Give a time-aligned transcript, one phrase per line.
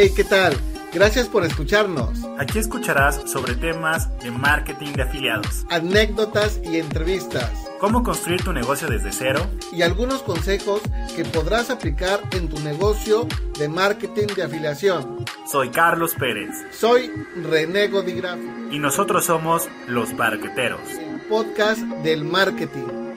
[0.00, 0.56] Hey, ¿qué tal?
[0.94, 2.20] Gracias por escucharnos.
[2.38, 7.50] Aquí escucharás sobre temas de marketing de afiliados, Anécdotas y entrevistas.
[7.80, 10.82] cómo construir tu negocio desde cero Y algunos consejos
[11.16, 13.26] que podrás aplicar en tu negocio
[13.58, 15.24] de marketing de afiliación.
[15.50, 17.10] Soy Carlos Pérez Soy
[17.42, 20.92] René Godigrafi, y nosotros somos los Barqueteros.
[20.92, 23.07] el podcast del marketing.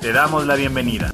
[0.00, 1.12] Te damos la bienvenida.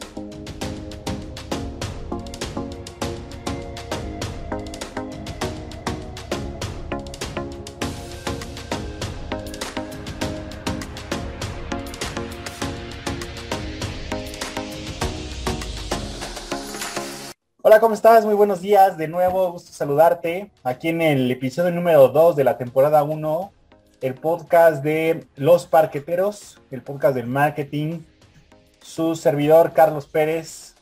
[17.62, 18.27] Hola, ¿cómo estás?
[18.27, 18.98] Muy buenos días.
[18.98, 23.51] De nuevo, gusto saludarte aquí en el episodio número 2 de la temporada 1,
[24.03, 28.00] el podcast de Los Parqueteros, el podcast del marketing.
[28.85, 30.75] Su servidor, Carlos Pérez,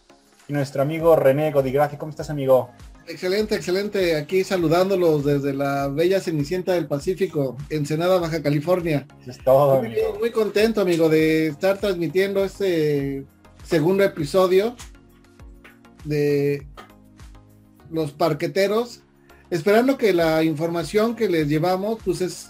[0.49, 1.97] y nuestro amigo René Godigrafi.
[1.97, 2.71] ¿Cómo estás, amigo?
[3.07, 4.17] Excelente, excelente.
[4.17, 9.07] Aquí saludándolos desde la bella Cenicienta del Pacífico, Ensenada, Baja California.
[9.25, 10.17] Es todo, Muy, amigo.
[10.19, 13.25] muy contento, amigo, de estar transmitiendo este
[13.65, 14.75] segundo episodio
[16.05, 16.67] de
[17.89, 19.03] los parqueteros,
[19.49, 22.49] esperando que la información que les llevamos, pues es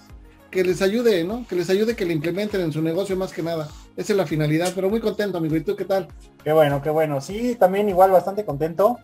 [0.50, 1.47] que les ayude, ¿no?
[1.47, 3.69] Que les ayude que le implementen en su negocio más que nada.
[3.96, 5.56] Esa es la finalidad, pero muy contento, amigo.
[5.56, 6.08] ¿Y tú qué tal?
[6.42, 7.20] Qué bueno, qué bueno.
[7.20, 8.98] Sí, también igual bastante contento.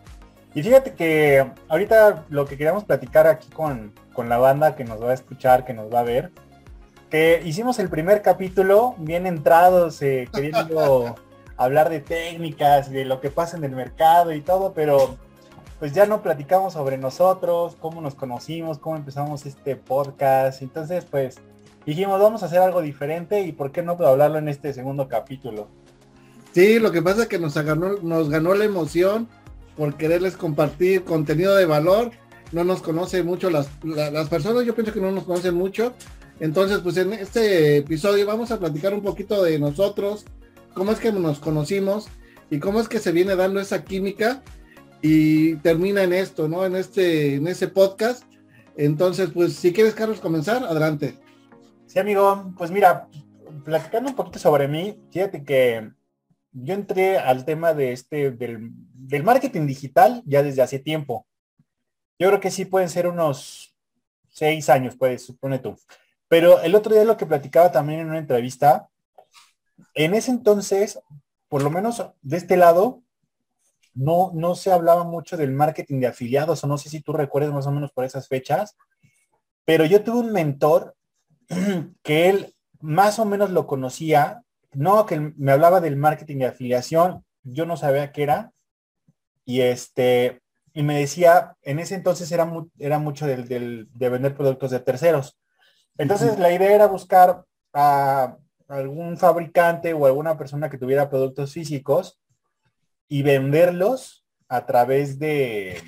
[0.55, 5.01] Y fíjate que ahorita lo que queríamos platicar aquí con, con la banda que nos
[5.01, 6.31] va a escuchar, que nos va a ver,
[7.09, 11.15] que hicimos el primer capítulo bien entrados, eh, queriendo
[11.55, 15.17] hablar de técnicas, de lo que pasa en el mercado y todo, pero
[15.77, 20.61] pues ya no platicamos sobre nosotros, cómo nos conocimos, cómo empezamos este podcast.
[20.61, 21.39] Entonces, pues
[21.89, 25.67] dijimos, vamos a hacer algo diferente y por qué no hablarlo en este segundo capítulo.
[26.53, 29.27] Sí, lo que pasa es que nos ganó, nos ganó la emoción
[29.77, 32.11] por quererles compartir contenido de valor.
[32.51, 35.93] No nos conoce mucho las, la- las personas, yo pienso que no nos conocen mucho.
[36.39, 40.25] Entonces, pues en este episodio vamos a platicar un poquito de nosotros,
[40.73, 42.07] cómo es que nos conocimos
[42.49, 44.41] y cómo es que se viene dando esa química
[45.01, 46.65] y termina en esto, ¿no?
[46.65, 48.23] En este, en ese podcast.
[48.77, 51.15] Entonces, pues si quieres, Carlos, comenzar, adelante.
[51.89, 53.09] Sí, amigo, pues mira,
[53.65, 55.91] platicando un poquito sobre mí, fíjate que
[56.51, 61.25] yo entré al tema de este, del, marketing digital ya desde hace tiempo.
[62.19, 63.75] Yo creo que sí pueden ser unos
[64.29, 65.79] seis años, pues, supone tú.
[66.27, 68.87] Pero el otro día lo que platicaba también en una entrevista,
[69.95, 70.99] en ese entonces,
[71.47, 73.01] por lo menos de este lado,
[73.95, 77.51] no, no se hablaba mucho del marketing de afiliados, o no sé si tú recuerdas
[77.51, 78.77] más o menos por esas fechas,
[79.65, 80.95] pero yo tuve un mentor
[82.03, 84.43] que él más o menos lo conocía,
[84.73, 88.51] no, que me hablaba del marketing de afiliación, yo no sabía qué era,
[89.45, 90.41] y este,
[90.73, 94.71] y me decía, en ese entonces era, mu- era mucho del, del- de vender productos
[94.71, 95.37] de terceros.
[95.97, 97.43] Entonces la idea era buscar
[97.73, 102.19] a algún fabricante o alguna persona que tuviera productos físicos
[103.07, 105.81] y venderlos a través de,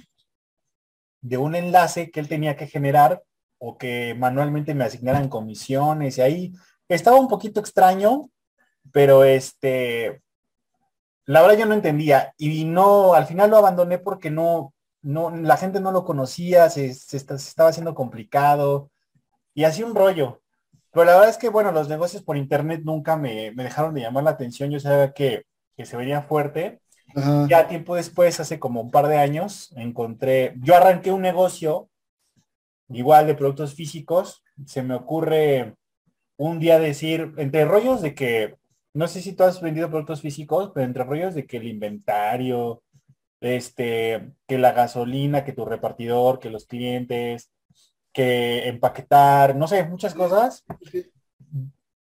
[1.22, 3.24] de un enlace que él tenía que generar
[3.62, 6.54] o que manualmente me asignaran comisiones y ahí
[6.90, 8.30] estaba un poquito extraño,
[8.94, 10.22] pero este,
[11.26, 15.58] la verdad yo no entendía y no, al final lo abandoné porque no, no, la
[15.58, 18.92] gente no lo conocía, se, se está- se estaba haciendo complicado
[19.56, 20.42] y así un rollo.
[20.92, 24.02] Pero la verdad es que, bueno, los negocios por internet nunca me, me dejaron de
[24.02, 25.46] llamar la atención, yo sabía que,
[25.78, 26.82] que se venía fuerte
[27.16, 27.50] Ajá.
[27.50, 31.91] ya tiempo después, hace como un par de años, encontré, yo arranqué un negocio
[32.94, 35.76] igual de productos físicos, se me ocurre
[36.38, 38.56] un día decir, entre rollos de que,
[38.94, 42.84] no sé si tú has vendido productos físicos, pero entre rollos de que el inventario,
[43.42, 47.52] este, que la gasolina, que tu repartidor, que los clientes,
[48.14, 50.66] que empaquetar, no sé, muchas cosas,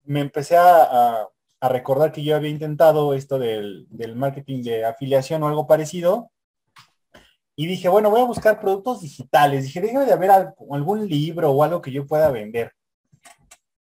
[0.04, 1.28] me empecé a, a-
[1.69, 6.31] recordar que yo había intentado esto del, del marketing de afiliación o algo parecido.
[7.62, 9.64] Y dije, bueno, voy a buscar productos digitales.
[9.64, 12.72] Dije, debe de haber al- algún libro o algo que yo pueda vender.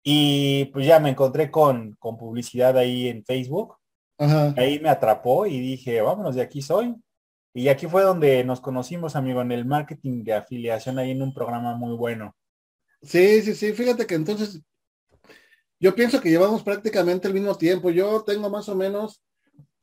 [0.04, 3.78] Y pues ya me encontré con, con publicidad ahí en Facebook.
[4.18, 4.54] Ajá.
[4.58, 6.94] Ahí me atrapó y dije, vámonos, de aquí soy.
[7.54, 11.34] Y aquí fue donde nos conocimos, amigo, en el marketing de afiliación, ahí en un
[11.34, 12.36] programa muy bueno.
[13.02, 14.62] Sí, sí, sí, fíjate que entonces
[15.80, 17.90] yo pienso que llevamos prácticamente el mismo tiempo.
[17.90, 19.22] Yo tengo más o menos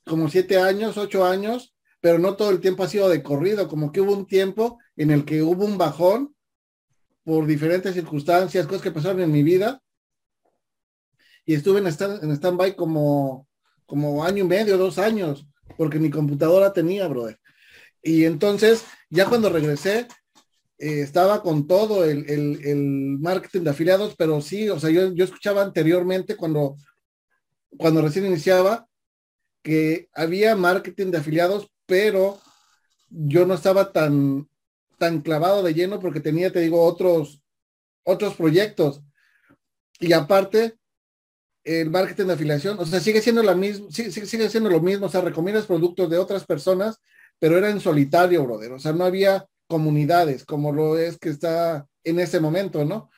[0.04, 3.92] como siete años, ocho años, pero no todo el tiempo ha sido de corrido, como
[3.92, 6.34] que hubo un tiempo en el que hubo un bajón
[7.24, 9.82] por diferentes circunstancias, cosas que pasaron en mi vida,
[11.44, 13.48] y estuve en stand, en stand-by como,
[13.86, 15.46] como año y medio, dos años,
[15.76, 17.38] porque mi computadora tenía, brother.
[18.02, 20.06] Y entonces, ya cuando regresé,
[20.78, 25.24] eh, estaba con todo el, el, marketing de afiliados, pero sí, o sea, yo, yo
[25.24, 26.76] escuchaba anteriormente cuando,
[27.76, 28.86] cuando recién iniciaba
[29.62, 32.38] que había marketing de afiliados, pero
[33.08, 34.46] yo no estaba tan,
[34.98, 37.42] tan clavado de lleno porque tenía, te digo, otros,
[38.04, 39.00] otros proyectos.
[39.98, 40.76] Y aparte,
[41.64, 45.06] el marketing de afiliación, o sea, sigue siendo la misma, sigue, sigue siendo lo mismo,
[45.06, 47.00] o sea, recomiendas productos de otras personas,
[47.38, 51.86] pero era en solitario, brother, o sea, no había comunidades como lo es que está
[52.04, 53.10] en ese momento, ¿no?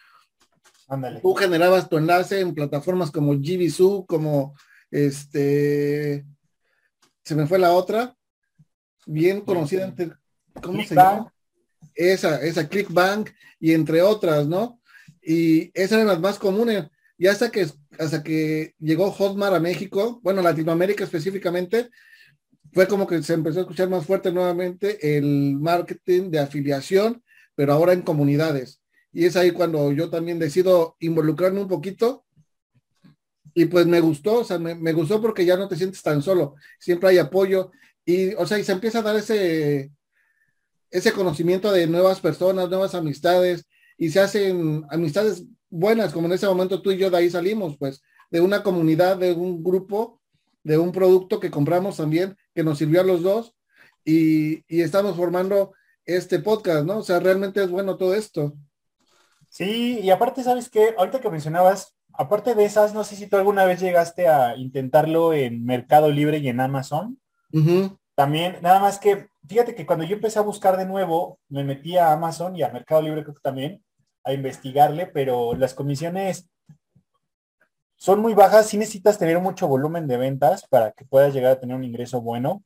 [0.87, 1.21] Ándale.
[1.21, 4.55] Tú generabas tu enlace en plataformas como GBSU, como
[4.93, 6.25] este,
[7.25, 8.17] se me fue la otra,
[9.11, 9.93] bien conocida,
[10.63, 11.33] ¿cómo se llama?
[11.95, 14.81] Esa, esa ClickBank y entre otras, ¿no?
[15.23, 16.87] Y esas eran las más comunes.
[17.19, 17.67] Y hasta que,
[17.99, 21.91] hasta que llegó Hotmart a México, bueno, Latinoamérica específicamente,
[22.73, 27.23] fue como que se empezó a escuchar más fuerte nuevamente el marketing de afiliación,
[27.55, 28.81] pero ahora en comunidades.
[29.13, 32.25] Y es ahí cuando yo también decido involucrarme un poquito.
[33.53, 36.23] Y pues me gustó, o sea, me, me gustó porque ya no te sientes tan
[36.23, 37.73] solo, siempre hay apoyo.
[38.05, 39.91] Y, o sea, y se empieza a dar ese,
[40.91, 43.67] ese conocimiento de nuevas personas, nuevas amistades,
[43.97, 47.77] y se hacen amistades buenas, como en ese momento tú y yo de ahí salimos,
[47.79, 50.21] pues, de una comunidad, de un grupo,
[50.63, 53.55] de un producto que compramos también, que nos sirvió a los dos,
[54.05, 55.73] y, y estamos formando
[56.05, 56.99] este podcast, ¿no?
[56.99, 58.55] O sea, realmente es bueno todo esto.
[59.49, 60.95] Sí, y aparte, ¿sabes qué?
[60.97, 65.33] Ahorita que mencionabas, aparte de esas, no sé si tú alguna vez llegaste a intentarlo
[65.33, 67.21] en Mercado Libre y en Amazon.
[68.15, 71.97] También, nada más que, fíjate que cuando yo empecé a buscar de nuevo, me metí
[71.97, 73.83] a Amazon y a Mercado Libre creo que también,
[74.25, 76.51] a investigarle, pero las comisiones
[77.97, 81.61] son muy bajas, sí necesitas tener mucho volumen de ventas para que puedas llegar a
[81.61, 82.63] tener un ingreso bueno.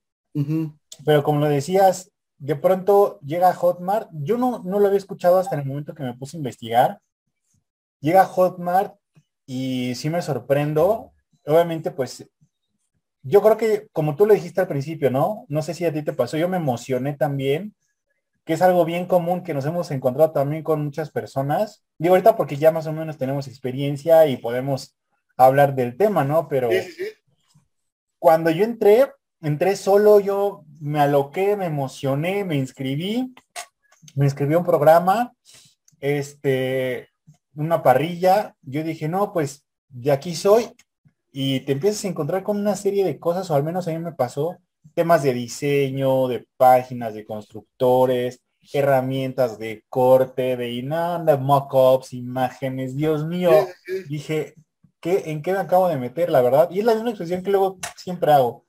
[1.05, 5.57] Pero como lo decías, de pronto llega Hotmart, yo no, no lo había escuchado hasta
[5.57, 7.01] el momento que me puse a investigar.
[8.01, 8.97] Llega Hotmart
[9.47, 11.13] y sí me sorprendo.
[11.47, 12.29] Obviamente, pues
[13.25, 15.47] yo creo que como tú lo dijiste al principio, ¿no?
[15.49, 17.75] No sé si a ti te pasó, yo me emocioné también,
[18.45, 21.83] que es algo bien común que nos hemos encontrado también con muchas personas.
[21.97, 24.95] Digo ahorita porque ya más o menos tenemos experiencia y podemos
[25.39, 26.49] hablar del tema, ¿no?
[26.49, 26.69] Pero
[28.19, 29.11] cuando yo entré,
[29.41, 33.35] entré solo, yo me aloqué, me emocioné, me inscribí,
[34.15, 35.33] me inscribí a un programa,
[35.99, 37.09] este,
[37.55, 40.71] una parrilla, yo dije, no, pues de aquí soy
[41.37, 43.99] y te empiezas a encontrar con una serie de cosas, o al menos a mí
[43.99, 44.57] me pasó,
[44.95, 48.41] temas de diseño, de páginas, de constructores,
[48.73, 53.51] herramientas de corte, de nada, mockups, imágenes, Dios mío,
[54.09, 54.55] dije,
[55.01, 56.71] ¿qué, ¿en qué me acabo de meter, la verdad?
[56.71, 58.65] Y es la misma expresión que luego siempre hago.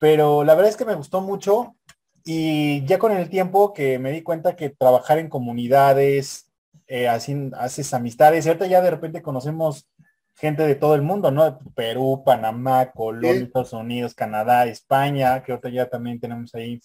[0.00, 1.76] Pero la verdad es que me gustó mucho
[2.24, 6.50] y ya con el tiempo que me di cuenta que trabajar en comunidades,
[6.88, 9.86] eh, así, haces amistades, y ahorita ya de repente conocemos
[10.34, 11.58] gente de todo el mundo, ¿no?
[11.74, 16.80] Perú, Panamá, Colombia, Estados Unidos, Canadá, España, que ahorita ya también tenemos ahí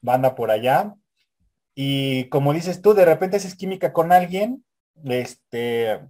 [0.00, 0.94] banda por allá.
[1.74, 4.64] Y como dices tú, de repente haces química con alguien,
[5.04, 6.00] este,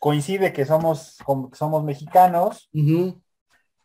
[0.00, 1.18] coincide que somos,
[1.52, 2.68] somos mexicanos,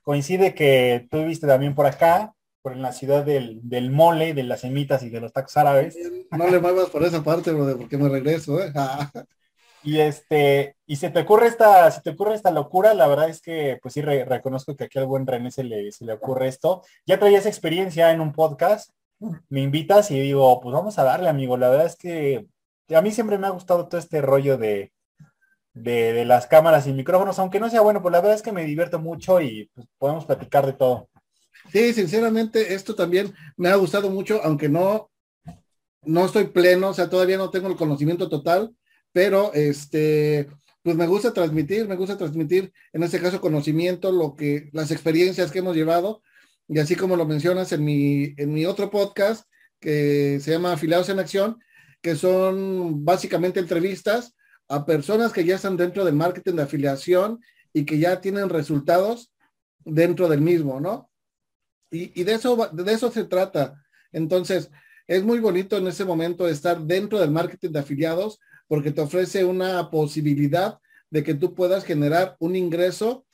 [0.02, 4.44] coincide que tú viste también por acá, por en la ciudad del, del, mole, de
[4.44, 5.96] las semitas y de los tacos árabes.
[6.32, 8.74] No le muevas por esa parte, brother, porque me regreso, ¿eh?
[9.84, 13.42] Y este, y se te ocurre esta, se te ocurre esta locura, la verdad es
[13.42, 16.84] que pues sí reconozco que aquí al buen René se le, se le ocurre esto.
[17.06, 18.92] Ya traías experiencia en un podcast,
[19.50, 21.58] me invitas y digo, pues vamos a darle, amigo.
[21.58, 22.46] La verdad es que
[22.94, 24.92] a mí siempre me ha gustado todo este rollo de,
[25.74, 28.52] de, de las cámaras y micrófonos, aunque no sea bueno, pues la verdad es que
[28.52, 31.10] me divierto mucho y pues, podemos platicar de todo.
[31.72, 35.10] Sí, sinceramente, esto también me ha gustado mucho, aunque no,
[36.04, 38.74] no estoy pleno, o sea, todavía no tengo el conocimiento total,
[39.12, 40.48] pero este,
[40.82, 45.52] pues me gusta transmitir, me gusta transmitir, en este caso, conocimiento, lo que, las experiencias
[45.52, 46.22] que hemos llevado,
[46.68, 49.46] y así como lo mencionas en mi, en mi otro podcast,
[49.80, 51.60] que se llama Afiliados en Acción,
[52.02, 54.36] que son básicamente entrevistas
[54.68, 57.40] a personas que ya están dentro del marketing de afiliación
[57.74, 59.34] y que ya tienen resultados
[59.80, 61.10] dentro del mismo, ¿no?
[61.92, 63.84] Y, y de, eso, de eso se trata.
[64.12, 64.70] Entonces,
[65.08, 69.44] es muy bonito en ese momento estar dentro del marketing de afiliados porque te ofrece
[69.44, 73.26] una posibilidad de que tú puedas generar un ingreso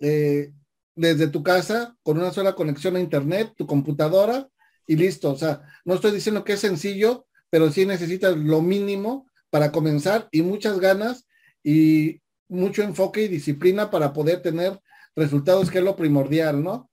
[0.00, 0.50] eh,
[0.96, 4.48] desde tu casa con una sola conexión a internet, tu computadora
[4.86, 5.30] y listo.
[5.30, 10.26] O sea, no estoy diciendo que es sencillo, pero sí necesitas lo mínimo para comenzar
[10.32, 11.28] y muchas ganas
[11.62, 14.80] y mucho enfoque y disciplina para poder tener
[15.14, 16.90] resultados, que es lo primordial, ¿no?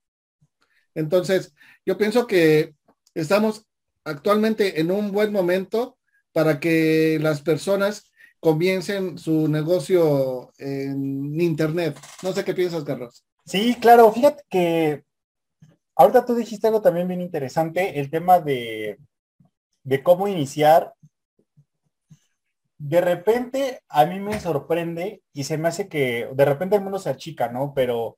[0.95, 1.53] Entonces,
[1.85, 2.75] yo pienso que
[3.13, 3.65] estamos
[4.03, 5.94] actualmente en un buen momento
[6.35, 8.11] para que las personas
[8.41, 11.97] comiencen su negocio en Internet.
[12.23, 13.25] No sé qué piensas, Carlos.
[13.45, 15.05] Sí, claro, fíjate que
[15.95, 18.97] ahorita tú dijiste algo también bien interesante, el tema de,
[19.83, 20.93] de cómo iniciar.
[22.79, 26.99] De repente a mí me sorprende y se me hace que de repente el mundo
[26.99, 27.71] se achica, ¿no?
[27.73, 28.17] Pero,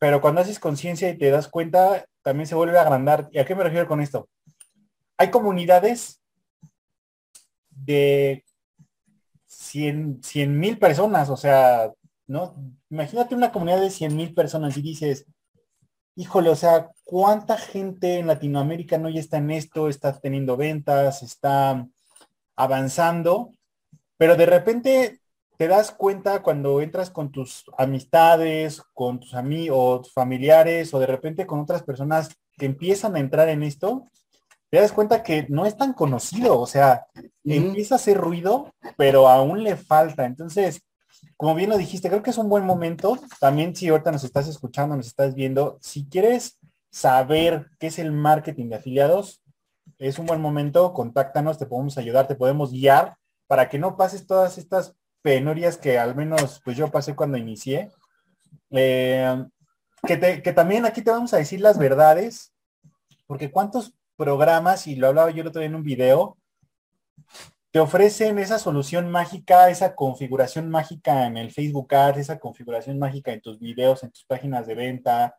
[0.00, 3.28] pero cuando haces conciencia y te das cuenta, también se vuelve a agrandar.
[3.30, 4.28] ¿Y a qué me refiero con esto?
[5.16, 6.21] Hay comunidades
[7.74, 8.44] de
[9.46, 10.20] 100
[10.58, 11.92] mil personas, o sea,
[12.26, 12.54] ¿no?
[12.90, 15.26] Imagínate una comunidad de 100 mil personas y dices,
[16.16, 21.22] híjole, o sea, ¿cuánta gente en Latinoamérica no ya está en esto, está teniendo ventas,
[21.22, 21.86] está
[22.56, 23.52] avanzando?
[24.16, 25.20] Pero de repente
[25.56, 31.46] te das cuenta cuando entras con tus amistades, con tus amigos, familiares o de repente
[31.46, 34.08] con otras personas que empiezan a entrar en esto,
[34.72, 37.06] te das cuenta que no es tan conocido, o sea,
[37.44, 40.24] empieza a hacer ruido, pero aún le falta.
[40.24, 40.80] Entonces,
[41.36, 43.18] como bien lo dijiste, creo que es un buen momento.
[43.38, 46.58] También si ahorita nos estás escuchando, nos estás viendo, si quieres
[46.90, 49.42] saber qué es el marketing de afiliados,
[49.98, 54.26] es un buen momento, contáctanos, te podemos ayudar, te podemos guiar para que no pases
[54.26, 57.90] todas estas penurias que al menos pues yo pasé cuando inicié.
[58.70, 59.44] Eh,
[60.06, 62.54] que, que también aquí te vamos a decir las verdades,
[63.26, 66.38] porque cuántos programas, y lo hablaba yo el otro día en un video,
[67.70, 73.32] te ofrecen esa solución mágica, esa configuración mágica en el Facebook Ads, esa configuración mágica
[73.32, 75.38] en tus videos, en tus páginas de venta,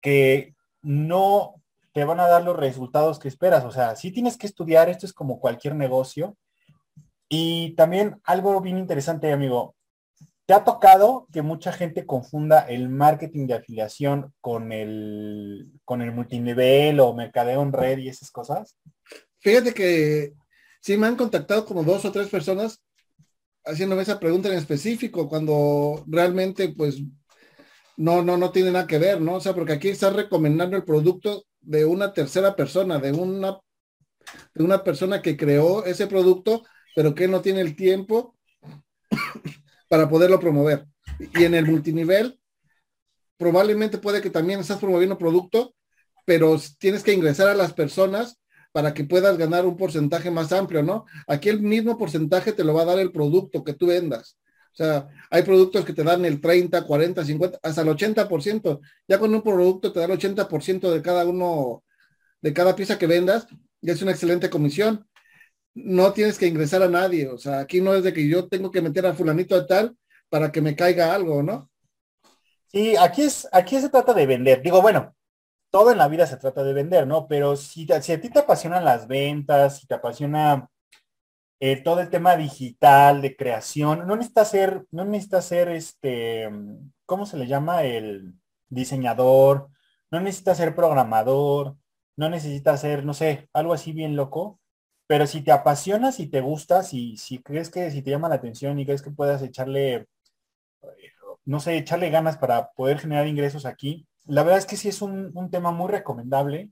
[0.00, 1.54] que no
[1.92, 3.64] te van a dar los resultados que esperas.
[3.64, 6.36] O sea, sí tienes que estudiar, esto es como cualquier negocio.
[7.28, 9.76] Y también algo bien interesante, amigo,
[10.50, 16.10] ¿te ha tocado que mucha gente confunda el marketing de afiliación con el, con el
[16.10, 18.76] multinivel o mercadeo en red y esas cosas?
[19.38, 20.32] Fíjate que
[20.80, 22.82] sí me han contactado como dos o tres personas
[23.64, 27.00] haciéndome esa pregunta en específico, cuando realmente pues
[27.96, 29.34] no, no, no tiene nada que ver, ¿no?
[29.34, 33.60] O sea, porque aquí estás recomendando el producto de una tercera persona, de una,
[34.56, 36.64] de una persona que creó ese producto,
[36.96, 38.34] pero que no tiene el tiempo
[39.90, 40.86] para poderlo promover.
[41.34, 42.38] Y en el multinivel,
[43.36, 45.74] probablemente puede que también estás promoviendo producto,
[46.24, 48.38] pero tienes que ingresar a las personas
[48.70, 51.06] para que puedas ganar un porcentaje más amplio, ¿no?
[51.26, 54.38] Aquí el mismo porcentaje te lo va a dar el producto que tú vendas.
[54.72, 58.80] O sea, hay productos que te dan el 30, 40, 50, hasta el 80%.
[59.08, 61.82] Ya con un producto te da el 80% de cada uno,
[62.40, 63.48] de cada pieza que vendas,
[63.82, 65.04] y es una excelente comisión.
[65.74, 67.28] No tienes que ingresar a nadie.
[67.28, 69.96] O sea, aquí no es de que yo tengo que meter a fulanito de tal
[70.28, 71.70] para que me caiga algo, ¿no?
[72.68, 74.62] Sí, aquí es, aquí se trata de vender.
[74.62, 75.14] Digo, bueno,
[75.70, 77.26] todo en la vida se trata de vender, ¿no?
[77.28, 80.68] Pero si, si a ti te apasionan las ventas, si te apasiona
[81.60, 86.48] eh, todo el tema digital, de creación, no necesitas ser, no necesitas ser este,
[87.06, 87.84] ¿cómo se le llama?
[87.84, 88.34] El
[88.68, 89.68] diseñador,
[90.10, 91.76] no necesitas ser programador,
[92.16, 94.59] no necesitas ser, no sé, algo así bien loco.
[95.10, 98.36] Pero si te apasiona, si te gusta, si, si crees que si te llama la
[98.36, 100.06] atención y crees que puedas echarle,
[101.44, 105.02] no sé, echarle ganas para poder generar ingresos aquí, la verdad es que sí es
[105.02, 106.70] un, tema muy recomendable,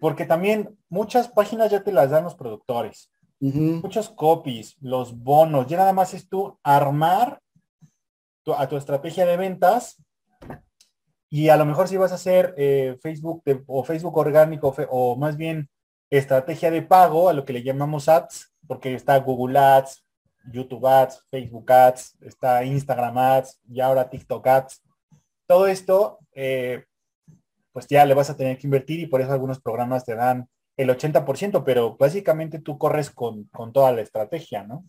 [0.00, 3.12] porque también muchas páginas ya te las dan los productores.
[3.38, 7.40] Muchos copies, los bonos, ya nada más es tú armar
[8.46, 10.02] a tu estrategia de ventas
[11.30, 15.36] y a lo mejor si vas a hacer eh, Facebook o Facebook orgánico o más
[15.36, 15.68] bien
[16.10, 20.04] estrategia de pago, a lo que le llamamos ads, porque está Google Ads,
[20.52, 24.82] YouTube Ads, Facebook Ads, está Instagram Ads y ahora TikTok Ads.
[25.46, 26.84] Todo esto eh,
[27.72, 30.48] pues ya le vas a tener que invertir y por eso algunos programas te dan
[30.78, 34.84] el 80%, pero básicamente tú corres con, toda la estrategia, ¿no?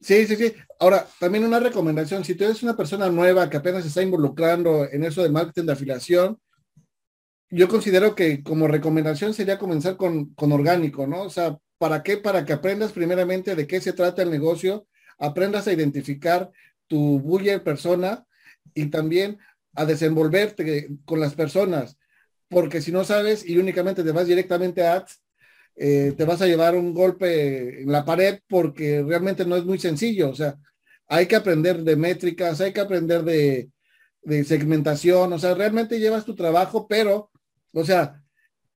[0.00, 0.54] Sí, sí, sí.
[0.78, 5.04] Ahora, también una recomendación, si tú eres una persona nueva que apenas está involucrando en
[5.04, 6.40] eso de marketing de afiliación,
[7.50, 11.22] yo considero que como recomendación sería comenzar con, con orgánico, ¿no?
[11.22, 12.16] O sea, ¿para qué?
[12.16, 14.86] Para que aprendas primeramente de qué se trata el negocio,
[15.18, 16.50] aprendas a identificar
[16.86, 18.26] tu buyer persona
[18.74, 19.38] y también
[19.74, 21.96] a desenvolverte con las personas
[22.50, 25.22] porque si no sabes y únicamente te vas directamente a ads,
[25.76, 29.78] eh, te vas a llevar un golpe en la pared porque realmente no es muy
[29.78, 30.30] sencillo.
[30.30, 30.58] O sea,
[31.06, 33.70] hay que aprender de métricas, hay que aprender de,
[34.44, 37.30] segmentación, o sea, realmente llevas tu trabajo, pero,
[37.72, 38.22] o sea,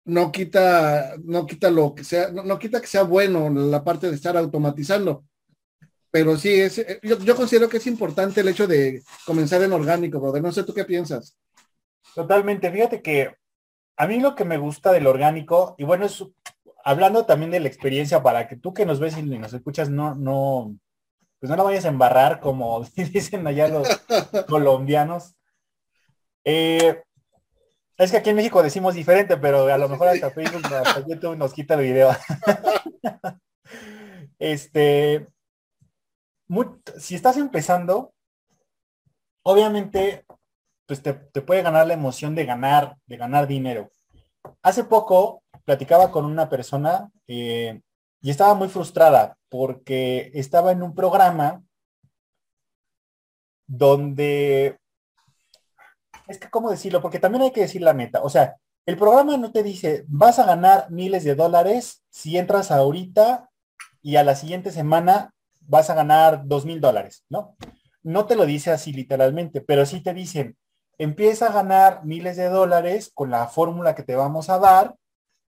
[0.04, 4.16] no quita, no quita lo que sea, no, quita que sea bueno la parte de
[4.16, 5.24] estar automatizando.
[6.10, 9.72] pero sí, es, eh, yo, yo, considero que es importante el hecho de comenzar en
[9.72, 10.42] orgánico, brother.
[10.42, 11.38] No sé tú qué piensas.
[12.14, 12.70] Totalmente.
[12.70, 13.34] Fíjate que
[13.96, 16.24] a mí lo que me gusta del orgánico, y bueno, es
[16.84, 20.14] hablando también de la experiencia para que tú que nos ves y nos escuchas no,
[20.14, 20.76] no,
[21.38, 23.88] pues no la vayas a embarrar como dicen allá los
[24.48, 25.34] colombianos.
[26.44, 27.02] Eh,
[27.98, 31.36] es que aquí en México decimos diferente, pero a lo mejor hasta Facebook, hasta YouTube
[31.36, 32.10] nos quita el video.
[34.38, 35.26] este,
[36.98, 38.12] si estás empezando,
[39.44, 40.24] obviamente,
[40.86, 43.90] pues te, puede ganar la emoción de ganar, de ganar dinero.
[44.62, 47.80] Hace poco platicaba con una persona eh,
[48.20, 51.62] y estaba muy frustrada porque estaba en un programa
[53.66, 54.78] donde
[56.32, 57.00] es que, ¿cómo decirlo?
[57.00, 58.22] Porque también hay que decir la neta.
[58.22, 62.70] O sea, el programa no te dice, vas a ganar miles de dólares si entras
[62.70, 63.48] ahorita
[64.02, 67.56] y a la siguiente semana vas a ganar dos mil dólares, ¿no?
[68.02, 70.56] No te lo dice así literalmente, pero sí te dicen,
[70.98, 74.96] empieza a ganar miles de dólares con la fórmula que te vamos a dar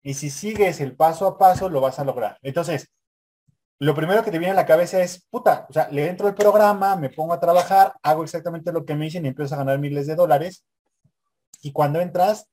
[0.03, 2.39] y si sigues el paso a paso lo vas a lograr.
[2.43, 2.91] Entonces,
[3.81, 6.35] lo primero que te viene a la cabeza es, puta, o sea, le entro al
[6.35, 9.79] programa, me pongo a trabajar, hago exactamente lo que me dicen y empiezo a ganar
[9.79, 10.65] miles de dólares.
[11.63, 12.49] Y cuando entras,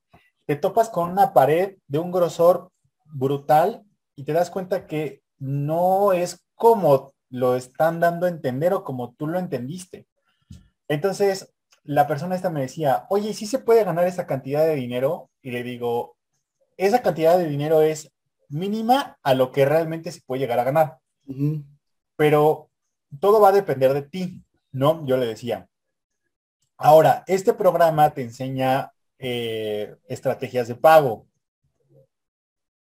[0.45, 2.71] te topas con una pared de un grosor
[3.05, 3.83] brutal
[4.15, 9.13] y te das cuenta que no es como lo están dando a entender o como
[9.13, 10.07] tú lo entendiste.
[10.87, 15.29] Entonces, la persona esta me decía, oye, ¿sí se puede ganar esa cantidad de dinero?
[15.41, 16.17] Y le digo,
[16.77, 18.11] esa cantidad de dinero es
[18.49, 21.00] mínima a lo que realmente se puede llegar a ganar.
[22.15, 22.69] Pero
[23.19, 25.05] todo va a depender de ti, ¿no?
[25.05, 25.67] Yo le decía.
[26.77, 31.27] Ahora, este programa te enseña eh, estrategias de pago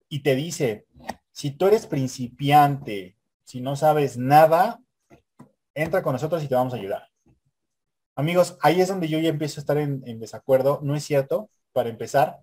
[0.09, 0.85] y te dice,
[1.31, 4.81] si tú eres principiante, si no sabes nada,
[5.73, 7.09] entra con nosotros y te vamos a ayudar.
[8.15, 10.79] Amigos, ahí es donde yo ya empiezo a estar en, en desacuerdo.
[10.81, 12.39] No es cierto, para empezar,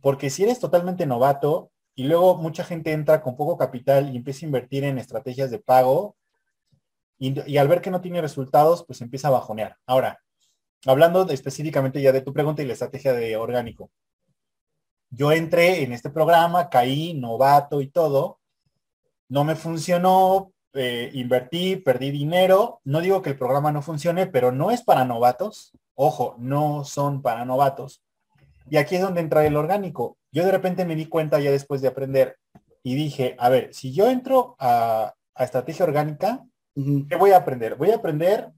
[0.00, 4.44] porque si eres totalmente novato, y luego mucha gente entra con poco capital y empieza
[4.44, 6.14] a invertir en estrategias de pago
[7.18, 9.78] y, al ver que no tiene resultados, pues empieza a bajonear.
[9.86, 10.20] Ahora,
[10.84, 13.90] hablando específicamente ya de tu pregunta y la estrategia de orgánico.
[15.08, 18.40] Yo entré en este programa, caí, novato y todo.
[19.30, 22.82] No me funcionó, eh, invertí, perdí dinero.
[22.84, 25.72] No digo que el programa no funcione, pero no es para novatos.
[25.94, 28.02] Ojo, no son para novatos.
[28.68, 30.18] Y aquí es donde entra el orgánico.
[30.36, 32.36] Yo de repente me di cuenta ya después de aprender
[32.82, 36.44] y dije, a ver, si yo entro a, estrategia orgánica,
[36.74, 37.76] ¿qué voy a aprender?
[37.76, 38.52] Voy a aprender,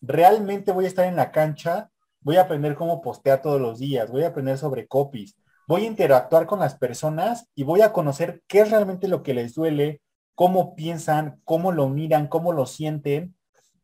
[0.00, 4.08] realmente voy a estar en la cancha, voy a aprender cómo postear todos los días,
[4.08, 5.36] voy a aprender sobre copies,
[5.66, 9.34] voy a interactuar con las personas y voy a conocer qué es realmente lo que
[9.34, 10.02] les duele,
[10.36, 13.34] cómo piensan, cómo lo miran, cómo lo sienten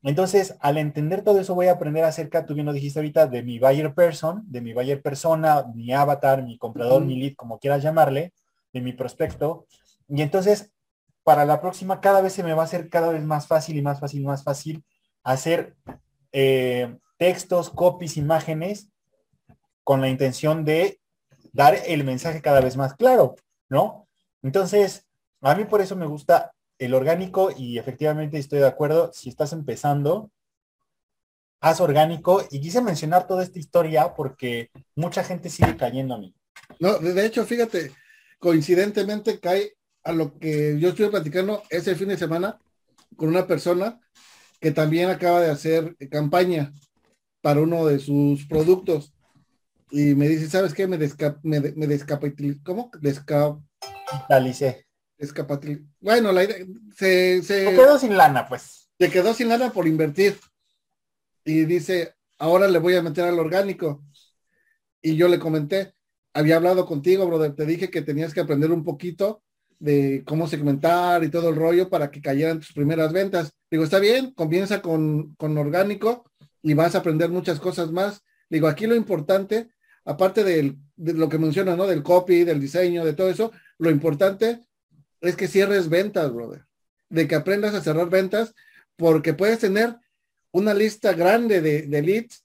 [0.03, 3.43] entonces, al entender todo eso, voy a aprender acerca, tú bien lo dijiste ahorita, de
[3.43, 7.83] mi buyer person, de mi buyer persona, mi avatar, mi comprador, mi lead, como quieras
[7.83, 8.33] llamarle,
[8.73, 9.67] de mi prospecto.
[10.09, 10.73] Y entonces,
[11.23, 13.83] para la próxima, cada vez se me va a hacer cada vez más fácil y
[13.83, 14.85] más fácil y más fácil
[15.23, 15.77] hacer
[16.33, 18.91] eh, textos, copies, imágenes,
[19.85, 21.01] con la intención de
[21.53, 23.37] dar el mensaje cada vez más claro,
[23.69, 24.09] ¿no?
[24.43, 25.07] Entonces,
[25.41, 26.53] a mí por eso me gusta
[26.85, 30.31] el orgánico y efectivamente estoy de acuerdo, si estás empezando,
[31.61, 36.35] haz orgánico y quise mencionar toda esta historia porque mucha gente sigue cayendo a mí.
[36.81, 37.93] No, de hecho, fíjate,
[38.39, 42.59] coincidentemente cae a lo que yo estuve platicando ese fin de semana
[43.17, 44.01] con una persona
[44.61, 46.73] que también acaba de hacer campaña
[47.41, 49.13] para uno de sus productos
[49.91, 50.87] y me dice, ¿sabes qué?
[50.87, 51.99] Me, desca me, me
[52.65, 52.91] ¿cómo?
[53.01, 54.87] Descapitalicé.
[56.01, 56.57] Bueno, la idea,
[56.97, 58.91] se, se, quedó sin lana, pues.
[58.99, 60.39] Se quedó sin lana por invertir.
[61.45, 64.03] Y dice, ahora le voy a meter al orgánico.
[65.01, 65.95] Y yo le comenté,
[66.35, 69.43] había hablado contigo, brother, te dije que tenías que aprender un poquito
[69.79, 73.53] de cómo segmentar y todo el rollo para que cayeran tus primeras ventas.
[73.71, 76.25] Digo, está bien, comienza con, con orgánico
[76.63, 78.23] y vas a aprender muchas cosas más.
[78.49, 79.71] Digo, aquí lo importante,
[80.05, 81.87] aparte de lo que menciona, ¿no?
[81.87, 84.61] Del copy, del diseño, de todo eso, lo importante
[85.23, 86.67] es que cierres ventas, brother.
[87.09, 88.55] De que aprendas a cerrar ventas,
[88.97, 89.97] porque puedes tener
[90.51, 92.45] una lista grande de, leads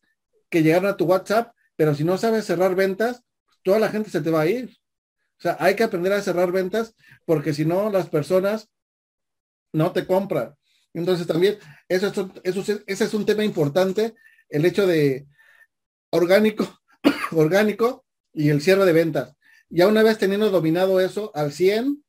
[0.49, 3.23] que llegaron a tu WhatsApp, pero si no sabes cerrar ventas,
[3.63, 4.77] toda la gente se te va a ir.
[5.37, 8.69] O sea, hay que aprender a cerrar ventas porque si no, las personas
[9.73, 10.55] no te compran.
[10.93, 11.57] Entonces también,
[11.89, 12.07] eso,
[12.43, 14.15] eso, ese es un tema importante,
[14.49, 15.27] el hecho de
[16.09, 16.79] orgánico,
[17.31, 19.35] orgánico y el cierre de ventas.
[19.69, 22.03] Ya una vez teniendo dominado eso al 100,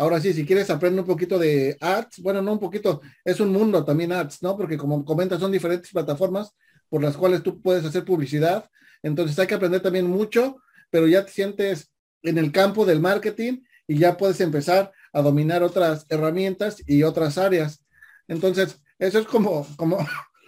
[0.00, 3.52] Ahora sí, si quieres aprender un poquito de ads, bueno, no un poquito, es un
[3.52, 4.56] mundo también ads, ¿no?
[4.56, 6.54] Porque como comentas, son diferentes plataformas
[6.88, 8.64] por las cuales tú puedes hacer publicidad.
[9.02, 10.56] Entonces hay que aprender también mucho,
[10.88, 15.62] pero ya te sientes en el campo del marketing y ya puedes empezar a dominar
[15.62, 17.84] otras herramientas y otras áreas.
[18.26, 19.98] Entonces, eso es como, como,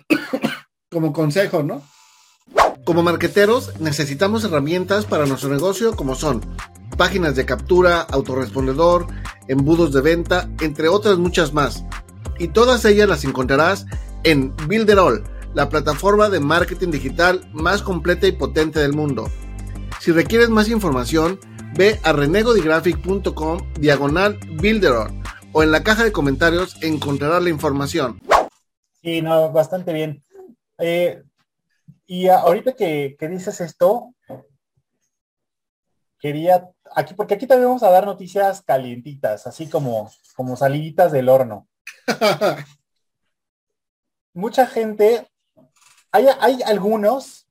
[0.90, 1.86] como consejo, ¿no?
[2.86, 6.40] Como marqueteros necesitamos herramientas para nuestro negocio como son
[6.96, 9.06] páginas de captura, autorrespondedor,
[9.48, 11.84] embudos de venta, entre otras muchas más.
[12.38, 13.86] Y todas ellas las encontrarás
[14.24, 15.24] en Builderall,
[15.54, 19.28] la plataforma de marketing digital más completa y potente del mundo.
[20.00, 21.38] Si requieres más información,
[21.74, 28.20] ve a renegodigraphic.com diagonal Builderall o en la caja de comentarios encontrarás la información.
[29.02, 30.22] Sí, no, bastante bien.
[30.78, 31.22] Eh,
[32.06, 34.14] y ahorita que, dices esto,
[36.18, 41.28] quería, aquí, porque aquí también vamos a dar noticias calientitas, así como, como saliditas del
[41.28, 41.68] horno.
[44.34, 45.26] Mucha gente,
[46.10, 47.48] hay, hay algunos,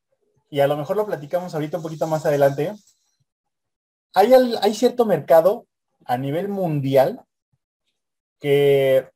[0.49, 2.73] y a lo mejor lo platicamos ahorita un poquito más adelante,
[4.13, 5.67] hay, hay cierto mercado
[6.06, 7.23] a nivel mundial
[8.39, 9.10] que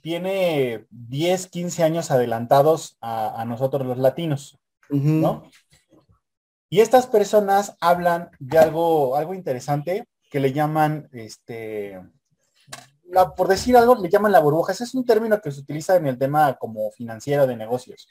[0.00, 5.42] tiene 10, 15 años adelantados a, nosotros los latinos, ¿no?
[6.70, 12.00] Y estas personas hablan de algo, algo interesante que le llaman, este,
[13.36, 14.72] por decir algo, le llaman la burbuja.
[14.72, 18.08] Ese es un término que se utiliza en el tema como financiero de negocios.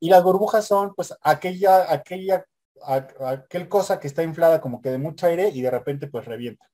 [0.00, 2.44] Y las burbujas son, pues, aquella, aquella,
[3.24, 6.68] aquel cosa que está inflada como que de mucho aire y de repente, pues, revienta.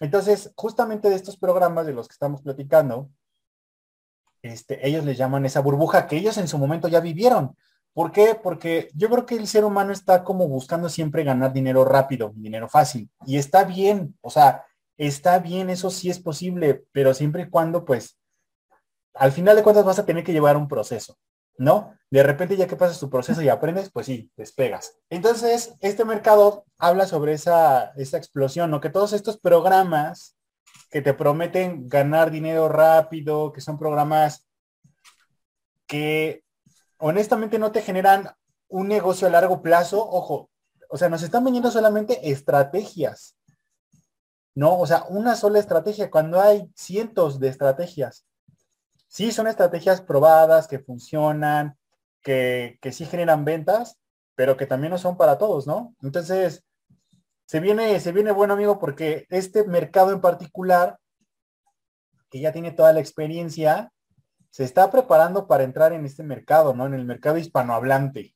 [0.00, 3.08] Entonces, justamente de estos programas de los que estamos platicando,
[4.42, 7.56] este, ellos les llaman esa burbuja que ellos en su momento ya vivieron.
[7.98, 8.38] ¿Por qué?
[8.40, 12.68] Porque yo creo que el ser humano está como buscando siempre ganar dinero rápido, dinero
[12.68, 13.10] fácil.
[13.26, 14.64] Y está bien, o sea,
[14.96, 18.16] está bien, eso sí es posible, pero siempre y cuando, pues,
[19.14, 21.18] al final de cuentas vas a tener que llevar un proceso.
[21.56, 21.92] ¿no?
[22.08, 24.96] De repente ya que pasas tu proceso y aprendes, pues sí, despegas.
[25.10, 28.80] Entonces, este mercado habla sobre esa, esa explosión, ¿no?
[28.80, 30.36] Que todos estos programas
[30.88, 34.46] que te prometen ganar dinero rápido, que son programas
[35.88, 36.44] que
[36.98, 38.30] honestamente no te generan
[38.68, 40.50] un negocio a largo plazo, ojo,
[40.90, 43.36] o sea, nos están vendiendo solamente estrategias,
[44.54, 44.78] ¿no?
[44.78, 48.26] O sea, una sola estrategia cuando hay cientos de estrategias
[49.08, 51.76] sí son estrategias probadas, que funcionan,
[52.22, 53.98] que, sí generan ventas,
[54.34, 55.94] pero que también no son para todos, ¿no?
[56.02, 56.64] Entonces,
[57.46, 60.98] se viene, se viene bueno, amigo, porque este mercado en particular,
[62.30, 63.90] que ya tiene toda la experiencia,
[64.50, 66.86] se está preparando para entrar en este mercado, ¿no?
[66.86, 68.34] En el mercado hispanohablante.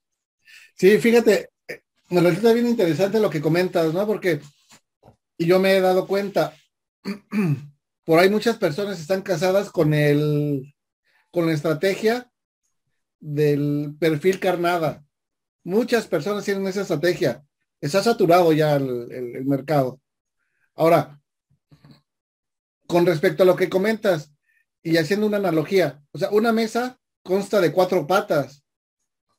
[0.77, 4.07] Sí, fíjate, eh, me resulta bien interesante lo que comentas, ¿no?
[4.07, 4.41] Porque,
[5.39, 6.55] yo me he dado cuenta,
[8.05, 10.75] por ahí muchas personas están casadas con el,
[11.31, 12.31] con la estrategia
[13.19, 15.05] del perfil carnada.
[15.65, 17.45] Muchas personas tienen esa estrategia.
[17.81, 20.01] Está saturado ya el, mercado.
[20.75, 21.21] Ahora,
[22.87, 24.32] con respecto a lo que comentas
[24.83, 28.65] y haciendo una analogía, o sea, una mesa consta de cuatro patas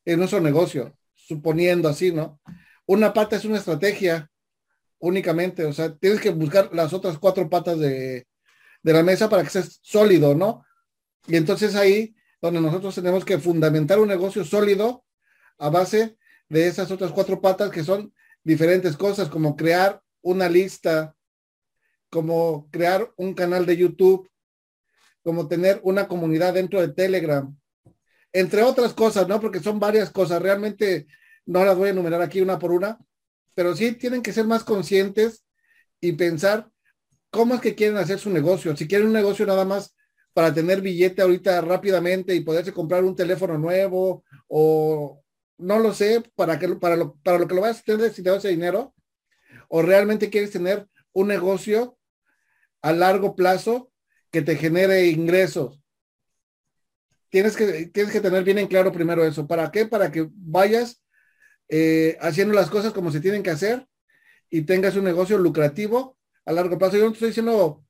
[0.06, 2.40] en nuestro negocio, suponiendo así, ¿no?
[2.86, 4.30] Una pata es una estrategia
[5.00, 8.26] únicamente, o sea, tienes que buscar las otras cuatro patas de,
[8.82, 10.66] de la mesa para que sea sólido, ¿no?
[11.28, 15.06] Y entonces ahí donde nosotros tenemos que fundamentar un negocio sólido
[15.58, 16.18] a base
[16.50, 21.16] de esas otras cuatro patas que son diferentes cosas, como crear una lista,
[22.10, 24.30] como crear un canal de YouTube,
[25.24, 27.56] como tener una comunidad dentro de Telegram,
[28.32, 29.40] entre otras cosas, ¿no?
[29.40, 31.08] Porque son varias cosas, realmente
[31.46, 33.00] no las voy a enumerar aquí una por una,
[33.56, 35.46] pero sí tienen que ser más conscientes
[36.02, 36.70] y pensar
[37.30, 38.76] cómo es que quieren hacer su negocio.
[38.76, 39.96] Si quieren un negocio nada más
[40.34, 45.22] para tener billete ahorita rápidamente y poderse comprar un teléfono nuevo o
[45.58, 48.38] no lo sé, para, que, para, lo, para lo que lo vas a tener necesitado
[48.38, 48.94] ese dinero,
[49.70, 51.98] o realmente quieres tener un negocio
[52.82, 53.93] a largo plazo
[54.34, 55.80] que te genere ingresos.
[57.30, 59.46] Tienes que, tienes que tener bien en claro primero eso.
[59.46, 59.86] ¿Para qué?
[59.86, 61.04] Para que vayas
[61.70, 63.88] eh, haciendo las cosas como se tienen que hacer
[64.50, 66.98] y tengas un negocio lucrativo a largo plazo.
[66.98, 67.86] Yo no estoy diciendo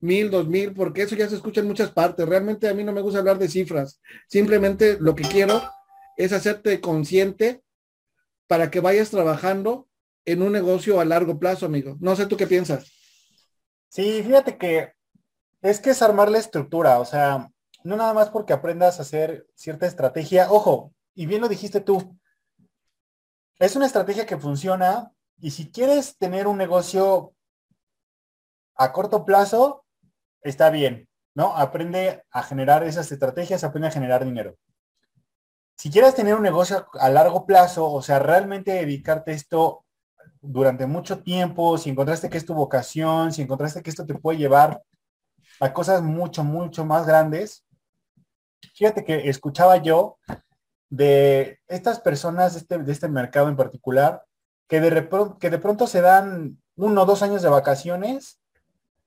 [0.00, 2.28] mil, dos mil, porque eso ya se escucha en muchas partes.
[2.28, 4.02] Realmente a mí no me gusta hablar de cifras.
[4.28, 5.62] Simplemente lo que quiero
[6.18, 7.62] es hacerte consciente
[8.46, 9.88] para que vayas trabajando
[10.26, 11.96] en un negocio a largo plazo, amigo.
[12.00, 12.92] No sé tú qué piensas.
[13.88, 14.95] Sí, fíjate que
[15.66, 17.50] es que es armar la estructura, o sea,
[17.82, 20.50] no nada más porque aprendas a hacer cierta estrategia.
[20.50, 22.16] Ojo, y bien lo dijiste tú,
[23.58, 27.32] es una estrategia que funciona y si quieres tener un negocio
[28.76, 29.84] a corto plazo,
[30.42, 31.56] está bien, ¿no?
[31.56, 34.56] Aprende a generar esas estrategias, aprende a generar dinero.
[35.76, 39.84] Si quieres tener un negocio a largo plazo, o sea, realmente dedicarte esto
[40.40, 44.38] durante mucho tiempo, si encontraste que es tu vocación, si encontraste que esto te puede
[44.38, 44.82] llevar
[45.60, 47.64] a cosas mucho, mucho más grandes,
[48.74, 50.18] fíjate que escuchaba yo
[50.90, 54.24] de estas personas de este, de este mercado en particular,
[54.68, 55.08] que de,
[55.40, 58.40] que de pronto se dan uno o dos años de vacaciones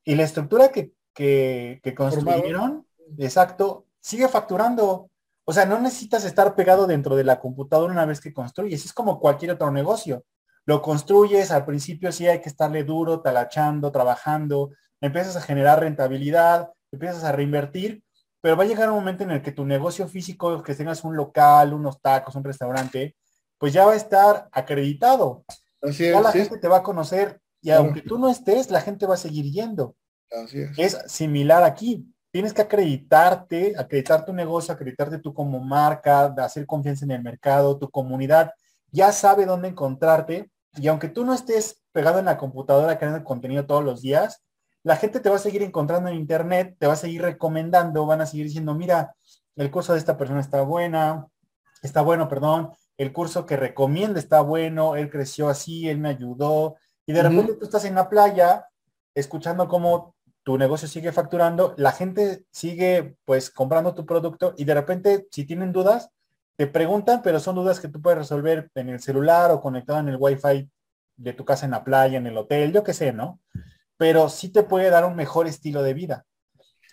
[0.03, 2.85] y la estructura que, que, construyeron,
[3.17, 5.09] exacto, sigue facturando.
[5.45, 8.85] O sea, no necesitas estar pegado dentro de la computadora una vez que construyes.
[8.85, 10.23] Es como cualquier otro negocio.
[10.65, 16.71] Lo construyes, al principio sí hay que estarle duro, talachando, trabajando, empiezas a generar rentabilidad,
[16.91, 18.03] empiezas a reinvertir,
[18.41, 21.15] pero va a llegar un momento en el que tu negocio físico, que tengas un
[21.15, 23.15] local, unos tacos, un restaurante,
[23.57, 25.43] pues ya va a estar acreditado.
[25.81, 29.05] Así ya la gente te va a conocer y aunque tú no estés, la gente
[29.05, 29.95] va a seguir yendo.
[30.31, 30.77] Así es.
[30.77, 32.05] es similar aquí.
[32.31, 37.77] Tienes que acreditarte, acreditar tu negocio, acreditarte tú como marca, hacer confianza en el mercado,
[37.77, 38.53] tu comunidad
[38.91, 43.65] ya sabe dónde encontrarte y aunque tú no estés pegado en la computadora creando contenido
[43.65, 44.43] todos los días,
[44.89, 48.21] la gente te va a seguir encontrando en internet, te va a seguir recomendando, van
[48.21, 49.13] a seguir diciendo, mira,
[49.55, 51.27] el curso de esta persona está buena,
[51.83, 56.75] está bueno, perdón, el curso que recomienda está bueno, él creció así, él me ayudó,
[57.05, 58.65] y de repente tú estás en la playa
[59.13, 64.73] escuchando cómo tu negocio sigue facturando, la gente sigue pues comprando tu producto y de
[64.73, 66.09] repente si tienen dudas,
[66.55, 70.09] te preguntan, pero son dudas que tú puedes resolver en el celular o conectado en
[70.09, 70.67] el wifi
[71.15, 73.39] de tu casa en la playa, en el hotel, yo qué sé, ¿no?
[73.99, 76.25] Pero sí te puede dar un mejor estilo de vida.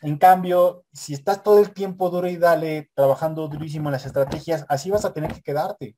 [0.02, 4.66] En cambio, si estás todo el tiempo duro y dale, trabajando durísimo en las estrategias,
[4.68, 5.96] así vas a tener que quedarte.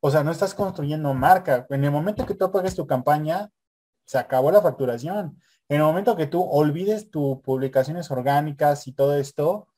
[0.00, 1.66] O sea, no estás construyendo marca.
[1.68, 3.50] En el momento que tú apagues tu campaña,
[4.06, 5.38] se acabó la facturación.
[5.68, 9.68] En el momento que tú olvides tus publicaciones orgánicas y todo esto,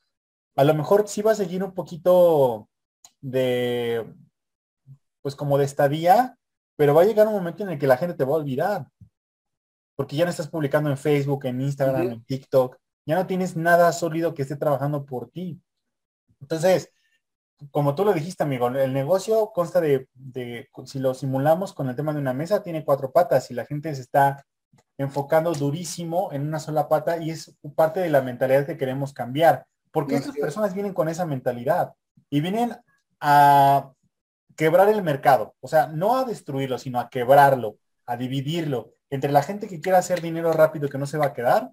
[0.54, 2.68] a lo mejor sí va a seguir un poquito
[3.20, 4.14] de,
[5.22, 6.38] pues como de estadía,
[6.76, 8.86] pero va a llegar un momento en el que la gente te va a olvidar
[9.98, 13.90] porque ya no estás publicando en Facebook, en Instagram, en TikTok, ya no tienes nada
[13.90, 15.60] sólido que esté trabajando por ti.
[16.40, 16.92] Entonces,
[17.72, 20.06] como tú lo dijiste, amigo, el negocio consta de,
[20.84, 23.92] si lo simulamos con el tema de una mesa, tiene cuatro patas y la gente
[23.92, 24.46] se está
[24.98, 29.66] enfocando durísimo en una sola pata y es parte de la mentalidad que queremos cambiar.
[29.90, 31.92] Porque estas personas vienen con esa mentalidad
[32.30, 32.76] y vienen
[33.18, 33.90] a
[34.54, 39.42] quebrar el mercado, o sea, no a destruirlo, sino a quebrarlo, a dividirlo entre la
[39.42, 41.70] gente que quiere hacer dinero rápido que no se va a quedar,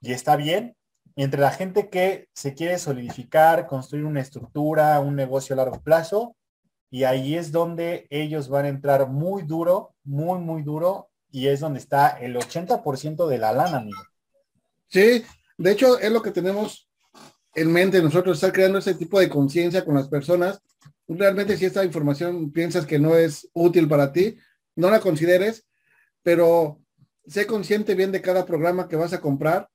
[0.00, 0.76] y está bien,
[1.16, 5.80] y entre la gente que se quiere solidificar, construir una estructura, un negocio a largo
[5.80, 6.36] plazo,
[6.90, 11.60] y ahí es donde ellos van a entrar muy duro, muy, muy duro, y es
[11.60, 14.00] donde está el 80% de la lana, amigo.
[14.88, 15.24] Sí,
[15.58, 16.88] de hecho es lo que tenemos
[17.54, 20.60] en mente nosotros, estar creando ese tipo de conciencia con las personas.
[21.06, 24.36] Realmente si esta información piensas que no es útil para ti,
[24.76, 25.64] no la consideres,
[26.24, 26.80] pero
[27.26, 29.68] sé consciente bien de cada programa que vas a comprar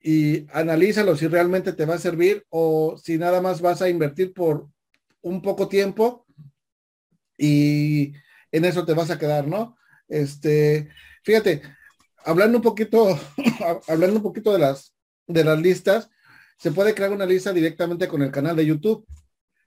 [0.00, 4.32] y analízalo si realmente te va a servir o si nada más vas a invertir
[4.32, 4.68] por
[5.20, 6.24] un poco tiempo
[7.36, 8.14] y
[8.50, 9.76] en eso te vas a quedar, ¿no?
[10.08, 10.88] Este,
[11.22, 11.62] fíjate,
[12.24, 13.18] hablando un poquito,
[13.88, 14.94] hablando un poquito de las,
[15.26, 16.08] de las listas,
[16.58, 19.06] se puede crear una lista directamente con el canal de YouTube,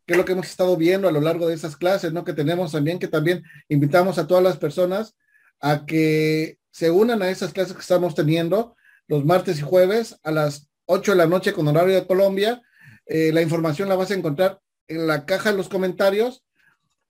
[0.06, 2.24] que es lo que hemos estado viendo a lo largo de esas clases, ¿no?
[2.24, 5.16] Que tenemos también, que también invitamos a todas las personas
[5.62, 8.76] a que se unan a esas clases que estamos teniendo
[9.08, 12.62] los martes y jueves a las 8 de la noche con horario de Colombia.
[13.06, 16.44] Eh, la información la vas a encontrar en la caja de los comentarios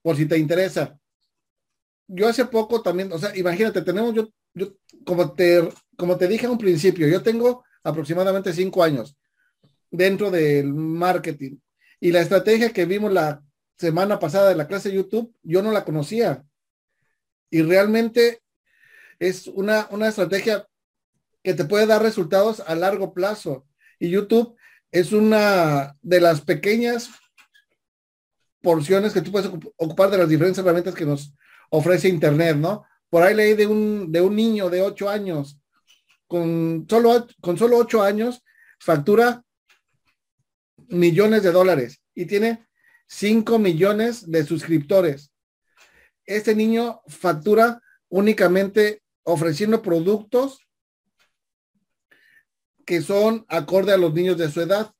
[0.02, 0.98] por si te interesa.
[2.08, 6.46] Yo hace poco también, o sea, imagínate, tenemos yo, yo como te, como te dije
[6.46, 9.16] a un principio, yo tengo aproximadamente cinco años
[9.90, 11.56] dentro del marketing
[12.00, 13.42] y la estrategia que vimos la
[13.76, 16.44] semana pasada de la clase de YouTube, yo no la conocía.
[17.52, 18.40] Y realmente
[19.18, 20.66] es una, una estrategia
[21.44, 23.66] que te puede dar resultados a largo plazo.
[23.98, 24.56] Y YouTube
[24.90, 27.10] es una de las pequeñas
[28.62, 31.34] porciones que tú puedes ocupar de las diferentes herramientas que nos
[31.68, 32.86] ofrece Internet, ¿no?
[33.10, 35.58] Por ahí leí de un, de un niño de ocho años,
[36.26, 38.42] con solo, con solo ocho años,
[38.78, 39.44] factura
[40.88, 42.66] millones de dólares y tiene
[43.06, 45.31] cinco millones de suscriptores.
[46.26, 50.60] Este niño factura únicamente ofreciendo productos
[52.84, 54.92] que son acorde a los niños de su edad,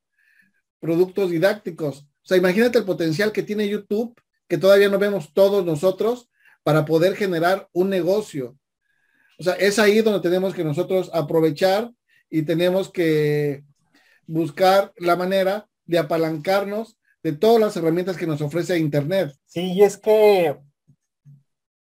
[0.79, 2.07] productos didácticos.
[2.23, 6.29] O sea, imagínate el potencial que tiene YouTube, que todavía no vemos todos nosotros,
[6.63, 8.57] para poder generar un negocio.
[9.37, 11.91] O sea, es ahí donde tenemos que nosotros aprovechar
[12.29, 13.63] y tenemos que
[14.25, 19.33] buscar la manera de apalancarnos de todas las herramientas que nos ofrece Internet.
[19.45, 20.57] Sí, y es que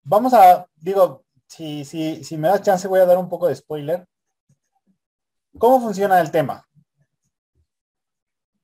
[0.05, 3.55] vamos a, digo, si, si, si me da chance voy a dar un poco de
[3.55, 4.07] spoiler.
[5.57, 6.67] ¿Cómo funciona el tema?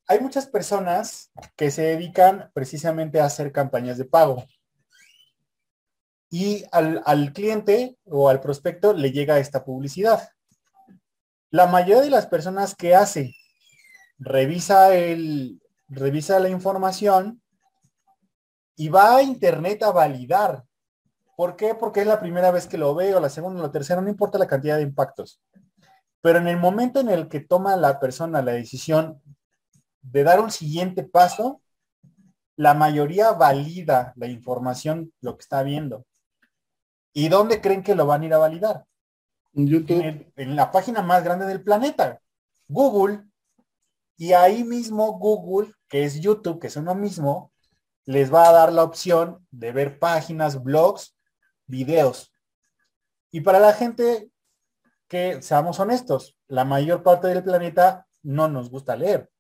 [0.08, 4.46] Hay muchas personas que se dedican precisamente a hacer campañas de pago.
[6.30, 10.30] Y al, al cliente o al prospecto le llega esta publicidad.
[11.50, 13.36] La mayoría de las personas que hace,
[14.18, 17.42] revisa, el, revisa la información
[18.76, 20.66] y va a internet a validar.
[21.42, 21.74] ¿Por qué?
[21.74, 24.38] Porque es la primera vez que lo veo, la segunda o la tercera, no importa
[24.38, 25.42] la cantidad de impactos.
[26.22, 29.20] Pero en el momento en el que toma la persona la decisión
[30.04, 31.64] de dar un siguiente paso,
[32.58, 36.06] la mayoría valida la información, lo que está viendo.
[37.12, 38.86] ¿Y dónde creen que lo van a ir a validar?
[39.54, 40.32] YouTube.
[40.36, 42.22] En, la página más grande del planeta,
[42.68, 43.24] Google.
[44.16, 47.52] Y ahí mismo Google, que es YouTube, que es uno mismo,
[48.06, 51.16] les va a dar la opción de ver páginas, blogs,
[51.72, 52.32] videos.
[53.32, 54.30] Y para la gente
[55.08, 59.32] que, seamos honestos, la mayor parte del planeta no nos gusta leer.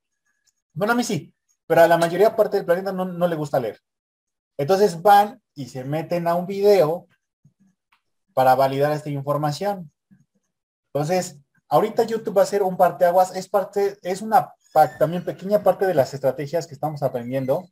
[0.74, 1.34] Bueno, a mí sí,
[1.68, 3.80] pero a la mayoría parte del planeta no, no le gusta leer.
[4.58, 7.08] Entonces van y se meten a un video
[8.34, 9.92] para validar esta información.
[10.94, 11.40] Entonces,
[11.70, 14.54] ahorita YouTube va a ser un parteaguas, es parte, es una
[15.00, 17.68] también pequeña parte de las estrategias que estamos aprendiendo.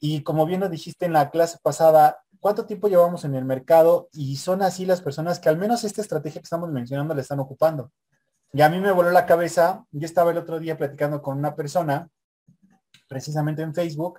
[0.00, 4.08] Y como bien lo dijiste en la clase pasada, ¿cuánto tiempo llevamos en el mercado?
[4.12, 7.38] Y son así las personas que al menos esta estrategia que estamos mencionando le están
[7.38, 7.92] ocupando.
[8.52, 11.54] Y a mí me voló la cabeza, yo estaba el otro día platicando con una
[11.54, 12.10] persona,
[13.08, 14.18] precisamente en Facebook,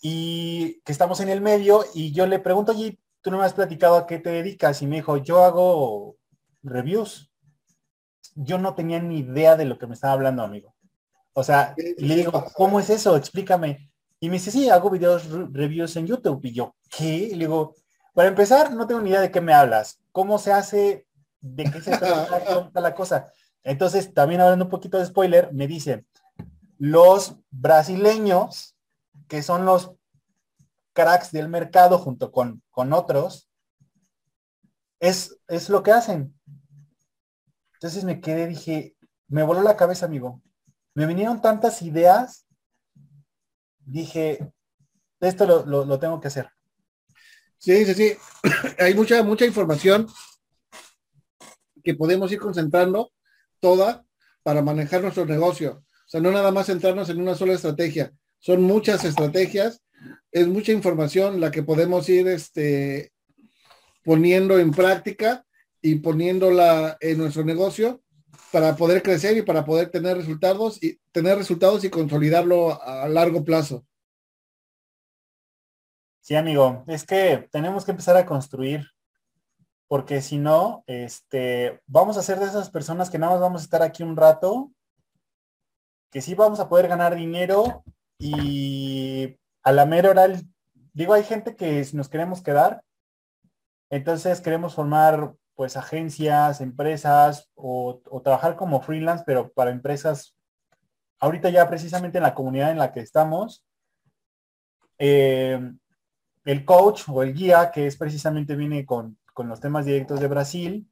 [0.00, 3.54] y que estamos en el medio, y yo le pregunto, oye, tú no me has
[3.54, 6.16] platicado a qué te dedicas, y me dijo, yo hago
[6.62, 7.28] reviews.
[8.36, 10.76] Yo no tenía ni idea de lo que me estaba hablando, amigo.
[11.32, 13.16] O sea, le digo, ¿cómo es eso?
[13.16, 13.89] Explícame.
[14.20, 16.44] Y me dice, sí, hago videos reviews en YouTube.
[16.44, 17.08] Y yo, ¿qué?
[17.08, 17.74] Y le digo,
[18.14, 19.98] para empezar, no tengo ni idea de qué me hablas.
[20.12, 21.06] ¿Cómo se hace?
[21.40, 23.32] ¿De qué se trata la cosa?
[23.62, 26.04] Entonces, también hablando un poquito de spoiler, me dice,
[26.78, 28.76] los brasileños,
[29.26, 29.92] que son los
[30.92, 33.48] cracks del mercado junto con, con otros,
[34.98, 36.38] es, es lo que hacen.
[37.74, 38.94] Entonces me quedé, dije,
[39.28, 40.42] me voló la cabeza, amigo.
[40.94, 42.46] Me vinieron tantas ideas.
[43.84, 44.52] Dije,
[45.20, 46.48] esto lo, tengo que hacer.
[47.58, 48.16] Sí, sí, sí.
[48.78, 50.06] Hay mucha, mucha información
[51.82, 53.12] que podemos ir concentrando
[53.58, 54.04] toda
[54.42, 55.82] para manejar nuestro negocio.
[55.82, 58.12] O sea, no nada más centrarnos en una sola estrategia.
[58.38, 59.82] Son muchas estrategias,
[60.32, 63.12] es mucha información la que podemos ir este,
[64.04, 65.44] poniendo en práctica
[65.82, 68.02] y poniéndola en nuestro negocio
[68.52, 73.44] para poder crecer y para poder tener resultados y tener resultados y consolidarlo a largo
[73.44, 73.84] plazo.
[76.20, 78.86] Sí, amigo, es que tenemos que empezar a construir,
[79.88, 83.64] porque si no, este, vamos a ser de esas personas que nada más vamos a
[83.64, 84.70] estar aquí un rato,
[86.10, 87.84] que sí vamos a poder ganar dinero
[88.18, 90.28] y a la mera hora,
[90.92, 92.82] digo, hay gente que si nos queremos quedar,
[93.90, 100.34] entonces queremos formar pues agencias, empresas o, trabajar como freelance, pero para empresas,
[101.18, 103.62] ahorita ya precisamente en la comunidad en la que estamos,
[104.96, 105.60] eh,
[106.46, 110.28] el coach o el guía, que es precisamente viene con, con los temas directos de
[110.28, 110.88] Brasil,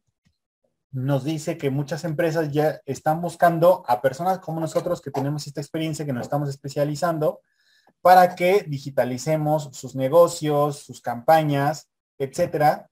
[0.91, 5.63] nos dice que muchas empresas ya están buscando a personas como nosotros que tenemos esta
[5.63, 7.41] experiencia, que nos estamos especializando,
[8.03, 12.91] para que digitalicemos sus negocios, sus campañas, etcétera,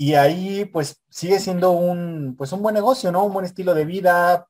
[0.00, 3.26] y ahí pues sigue siendo un, pues un buen negocio, ¿no?
[3.26, 4.48] Un buen estilo de vida.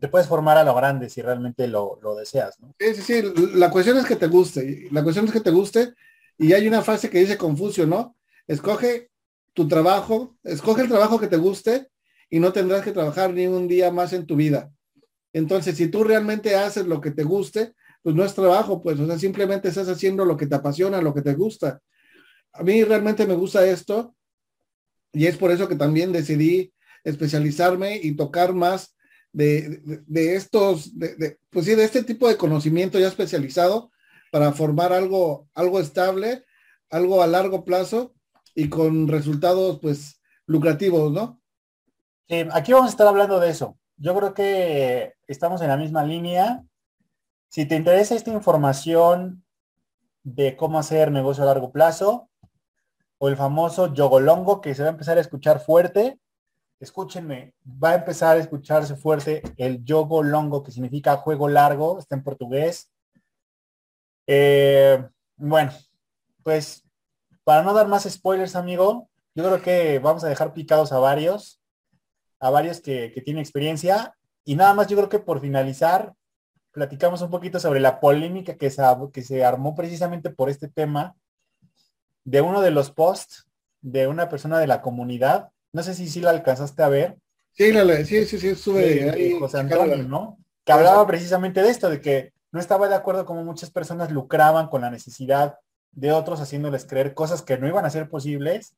[0.00, 2.74] Te puedes formar a lo grande si realmente lo, deseas, ¿no?
[2.78, 3.32] Sí, sí, sí.
[3.56, 4.88] La cuestión es que te guste.
[4.90, 5.92] La cuestión es que te guste.
[6.38, 8.16] Y hay una frase que dice Confucio, ¿no?
[8.46, 9.10] Escoge
[9.52, 11.88] tu trabajo, escoge el trabajo que te guste
[12.30, 14.72] y no tendrás que trabajar ni un día más en tu vida.
[15.34, 19.06] Entonces, si tú realmente haces lo que te guste, pues no es trabajo, pues, o
[19.06, 21.82] sea, simplemente estás haciendo lo que te apasiona, lo que te gusta
[22.52, 24.14] a mí realmente me gusta esto
[25.12, 26.72] y es por eso que también decidí
[27.04, 28.96] especializarme y tocar más
[29.32, 29.80] de,
[30.36, 33.90] estos, de, pues sí, de este tipo de conocimiento ya especializado
[34.32, 36.44] para formar algo, algo estable,
[36.90, 38.14] algo a largo plazo
[38.54, 41.40] y con resultados pues lucrativos, ¿no?
[42.52, 43.78] aquí vamos a estar hablando de eso.
[43.96, 46.62] Yo creo que estamos en la misma línea.
[47.48, 49.44] Si te interesa esta información
[50.24, 52.28] de cómo hacer negocio a largo plazo,
[53.18, 56.18] o el famoso yogolongo que se va a empezar a escuchar fuerte.
[56.80, 62.22] Escúchenme, va a empezar a escucharse fuerte el yogolongo, que significa juego largo, está en
[62.22, 62.90] portugués.
[64.26, 65.04] Eh,
[65.36, 65.72] bueno,
[66.44, 66.84] pues
[67.42, 71.60] para no dar más spoilers, amigo, yo creo que vamos a dejar picados a varios,
[72.38, 74.14] a varios que, que tienen experiencia.
[74.44, 76.14] Y nada más, yo creo que por finalizar,
[76.70, 81.16] platicamos un poquito sobre la polémica que se, que se armó precisamente por este tema
[82.28, 83.46] de uno de los posts
[83.80, 85.48] de una persona de la comunidad.
[85.72, 87.16] No sé si sí la alcanzaste a ver.
[87.52, 87.72] Sí,
[88.04, 89.38] sí, sí, sí, sube ahí.
[89.38, 90.38] José Antonio, ¿no?
[90.64, 94.68] Que hablaba precisamente de esto, de que no estaba de acuerdo como muchas personas lucraban
[94.68, 95.58] con la necesidad
[95.92, 98.76] de otros haciéndoles creer cosas que no iban a ser posibles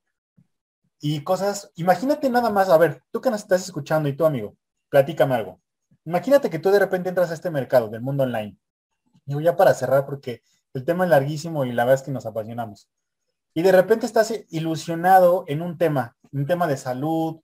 [1.01, 4.55] y cosas, imagínate nada más, a ver, tú que nos estás escuchando y tú amigo,
[4.90, 5.61] platícame algo.
[6.05, 8.57] Imagínate que tú de repente entras a este mercado del mundo online.
[9.26, 10.42] Y ya para cerrar porque
[10.72, 12.88] el tema es larguísimo y la verdad es que nos apasionamos.
[13.55, 17.40] Y de repente estás ilusionado en un tema, un tema de salud,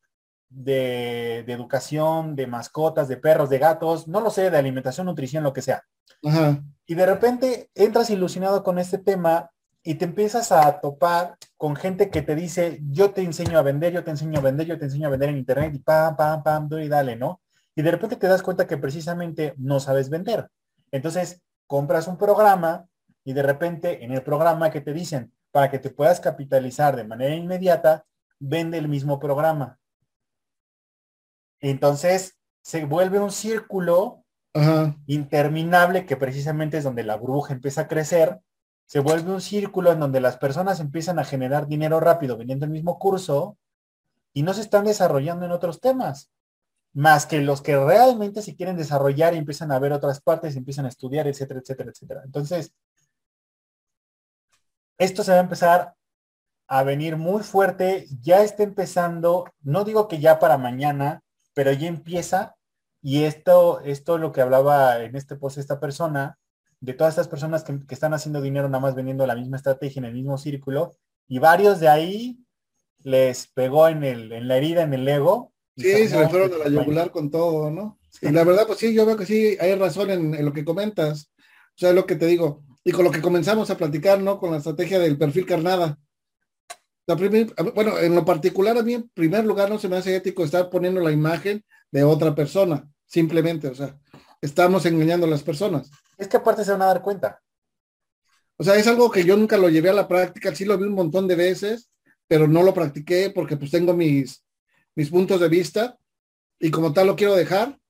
[0.48, 5.52] de, educación, de mascotas, de perros, de gatos, no lo sé, de alimentación, nutrición, lo
[5.52, 5.82] que sea.
[6.86, 9.50] Y de repente entras ilusionado con este tema
[9.82, 13.92] y te empiezas a topar con gente que te dice, yo te enseño a vender,
[13.92, 16.42] yo te enseño a vender, yo te enseño a vender en internet y pam, pam,
[16.42, 17.40] pam, y dale, ¿no?
[17.74, 20.48] Y de repente te das cuenta que precisamente no sabes vender.
[20.90, 22.86] Entonces, compras un programa
[23.24, 27.04] y de repente en el programa que te dicen, para que te puedas capitalizar de
[27.04, 28.04] manera inmediata,
[28.38, 29.78] vende el mismo programa.
[31.60, 34.22] Entonces se vuelve un círculo
[35.06, 38.38] interminable que precisamente es donde la burbuja empieza a crecer.
[38.84, 42.70] Se vuelve un círculo en donde las personas empiezan a generar dinero rápido vendiendo el
[42.70, 43.56] mismo curso
[44.34, 46.30] y no se están desarrollando en otros temas,
[46.92, 50.84] más que los que realmente se quieren desarrollar y empiezan a ver otras partes, empiezan
[50.84, 52.22] a estudiar, etcétera, etcétera, etcétera.
[52.26, 52.74] Entonces,
[54.98, 55.94] esto se va a empezar
[56.68, 61.22] a venir muy fuerte, ya está empezando, no digo que ya para mañana,
[61.54, 62.56] pero ya empieza
[63.02, 66.38] y esto, esto lo que hablaba en este post esta persona,
[66.80, 70.06] de todas estas personas que, están haciendo dinero nada más vendiendo la misma estrategia en
[70.06, 70.96] el mismo círculo,
[71.28, 72.38] y varios de ahí
[73.02, 75.52] les pegó en, el, en la herida, en el ego.
[75.76, 77.98] Sí, se, le fueron a la yugular con todo, ¿no?
[78.20, 80.64] Y la verdad, pues sí, yo veo que sí, hay razón en, en lo que
[80.64, 81.30] comentas.
[81.38, 84.38] O sea, lo que te digo, y con lo que comenzamos a platicar, ¿no?
[84.38, 85.98] Con la estrategia del perfil carnada.
[87.74, 90.70] bueno, en lo particular a mí, en primer lugar, no se me hace ético estar
[90.70, 93.98] poniendo la imagen de otra persona, simplemente, o sea,
[94.40, 95.90] estamos engañando a las personas.
[96.16, 97.42] Es que aparte se van a dar cuenta.
[98.56, 100.84] O sea, es algo que yo nunca lo llevé a la práctica, sí lo vi
[100.84, 101.90] un montón de veces,
[102.28, 104.44] pero no lo practiqué porque pues tengo mis,
[104.94, 105.98] mis puntos de vista
[106.60, 107.80] y como tal lo quiero dejar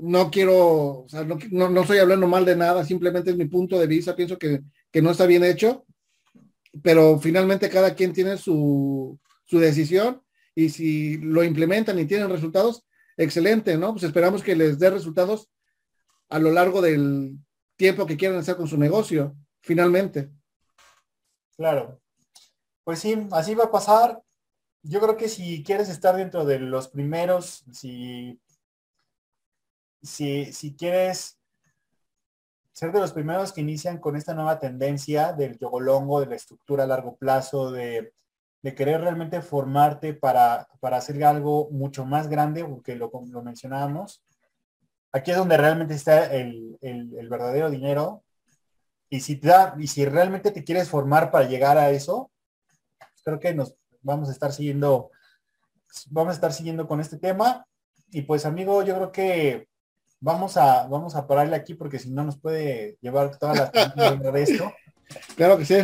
[0.00, 1.38] no quiero, o sea, no,
[1.68, 4.62] no, estoy hablando mal de nada, simplemente es mi punto de vista, pienso que,
[5.00, 5.84] no está bien hecho,
[6.82, 10.22] pero finalmente cada quien tiene su, su, decisión
[10.54, 12.84] y si lo implementan y tienen resultados,
[13.16, 13.92] excelente, ¿no?
[13.92, 15.50] Pues esperamos que les dé resultados
[16.28, 17.36] a lo largo del
[17.76, 20.30] tiempo que quieran hacer con su negocio, finalmente.
[21.56, 22.00] Claro.
[22.84, 24.22] Pues sí, así va a pasar.
[24.82, 28.40] Yo creo que si quieres estar dentro de los primeros, si
[30.02, 31.38] si, quieres
[32.72, 36.84] ser de los primeros que inician con esta nueva tendencia del yogolongo, de la estructura
[36.84, 38.12] a largo plazo, de,
[38.62, 44.22] querer realmente formarte para, hacer algo mucho más grande, porque lo, lo mencionábamos.
[45.12, 46.78] Aquí es donde realmente está el,
[47.28, 48.22] verdadero dinero.
[49.08, 52.30] Y si, da, y si realmente te quieres formar para llegar a eso,
[53.24, 55.10] creo que nos vamos a estar siguiendo,
[56.10, 57.66] vamos a estar siguiendo con este tema.
[58.12, 59.69] Y pues amigo, yo creo que
[60.20, 64.42] vamos a, vamos a pararle aquí porque si no nos puede llevar todas las de
[64.42, 64.72] esto.
[65.36, 65.76] Claro que sí.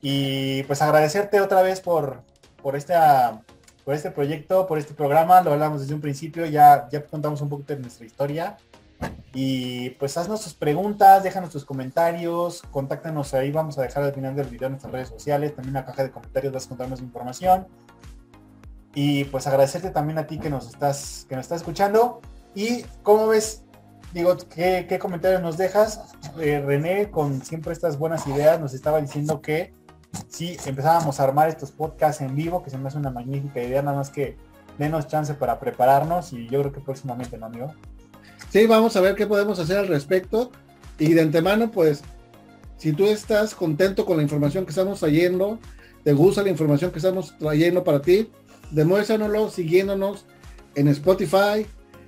[0.00, 2.22] Y pues agradecerte otra vez por,
[2.62, 3.42] por, esta,
[3.84, 5.40] por este proyecto, por este programa.
[5.42, 8.56] Lo hablamos desde un principio, ya, ya contamos un poquito de nuestra historia.
[9.34, 14.36] Y pues haznos tus preguntas, déjanos tus comentarios, contáctanos ahí, vamos a dejar al final
[14.36, 17.00] del video en nuestras redes sociales, también en la caja de comentarios vas a encontrarnos
[17.00, 17.66] información.
[18.94, 22.20] Y pues agradecerte también a ti que nos estás, que nos estás escuchando.
[22.54, 23.61] Y cómo ves
[24.12, 26.00] digo, ¿qué, qué comentarios nos dejas?
[26.40, 29.74] Eh, René, con siempre estas buenas ideas, nos estaba diciendo que
[30.28, 33.82] si empezábamos a armar estos podcasts en vivo, que se me hace una magnífica idea,
[33.82, 34.36] nada más que
[34.78, 37.74] denos chance para prepararnos y yo creo que próximamente, ¿no, amigo?
[38.50, 40.50] Sí, vamos a ver qué podemos hacer al respecto.
[40.98, 42.02] Y de antemano, pues,
[42.76, 45.58] si tú estás contento con la información que estamos trayendo,
[46.04, 48.30] te gusta la información que estamos trayendo para ti,
[48.70, 50.26] demuéstranoslo siguiéndonos
[50.74, 51.66] en Spotify,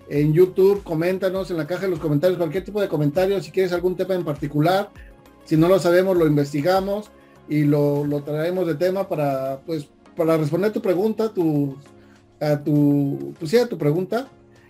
[0.09, 3.73] en YouTube, coméntanos en la caja de los comentarios cualquier tipo de comentario, si quieres
[3.73, 4.91] algún tema en particular,
[5.45, 7.11] si no lo sabemos lo investigamos,
[7.49, 11.77] y lo, lo traemos de tema para, pues, para responder tu pregunta, tu,
[12.41, 14.29] a tu, pues sí, a tu pregunta.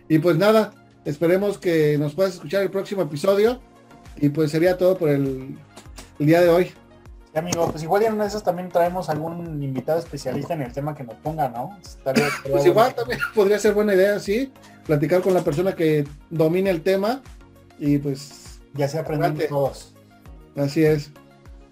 [0.08, 0.72] Y pues nada,
[1.04, 3.60] esperemos que nos puedas escuchar el próximo episodio.
[4.16, 5.56] Y pues sería todo por el,
[6.18, 6.70] el día de hoy.
[7.34, 10.72] Sí, amigo, pues igual en una de esas también traemos algún invitado especialista en el
[10.72, 11.76] tema que nos ponga, ¿no?
[11.82, 14.52] Estaría- estaría Pues igual también podría ser buena idea, sí,
[14.86, 17.22] platicar con la persona que domine el tema.
[17.78, 19.94] Y pues Ya se aprendemos todos.
[20.56, 21.10] así es.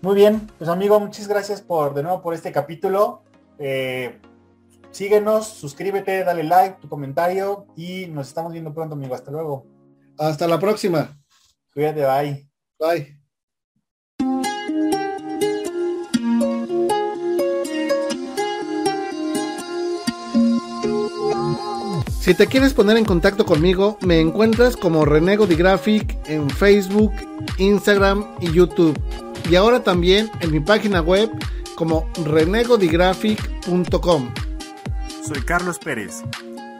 [0.00, 3.22] Muy bien, pues amigo, muchas gracias por de nuevo por este capítulo.
[3.60, 4.18] Eh,
[4.90, 9.14] síguenos, suscríbete, dale like, tu comentario y nos estamos viendo pronto, amigo.
[9.14, 9.64] Hasta luego.
[10.18, 11.16] Hasta la próxima.
[11.72, 12.48] Cuídate, bye.
[12.80, 13.21] Bye.
[22.22, 27.12] Si te quieres poner en contacto conmigo, me encuentras como Renego Graphic en Facebook,
[27.58, 28.96] Instagram y YouTube.
[29.50, 31.28] Y ahora también en mi página web
[31.74, 34.32] como renegodigraphic.com.
[35.24, 36.22] Soy Carlos Pérez.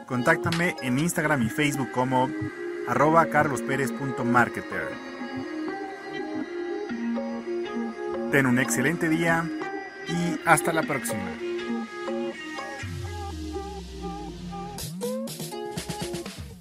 [0.05, 2.29] Contáctame en Instagram y Facebook como
[2.87, 4.87] arroba carlospérez.marketer.
[8.31, 9.45] Ten un excelente día
[10.07, 11.52] y hasta la próxima.